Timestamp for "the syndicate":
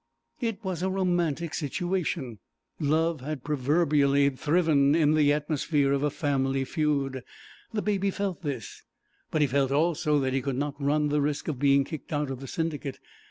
12.39-12.99